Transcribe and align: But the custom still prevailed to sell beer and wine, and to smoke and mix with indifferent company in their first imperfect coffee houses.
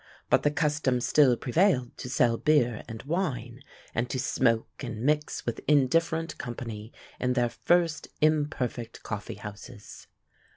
But 0.31 0.41
the 0.41 0.49
custom 0.49 0.99
still 0.99 1.37
prevailed 1.37 1.95
to 1.99 2.09
sell 2.09 2.35
beer 2.37 2.83
and 2.87 3.03
wine, 3.03 3.61
and 3.93 4.09
to 4.09 4.17
smoke 4.17 4.83
and 4.83 5.03
mix 5.03 5.45
with 5.45 5.61
indifferent 5.67 6.39
company 6.39 6.91
in 7.19 7.33
their 7.33 7.49
first 7.49 8.07
imperfect 8.19 9.03
coffee 9.03 9.35
houses. 9.35 10.07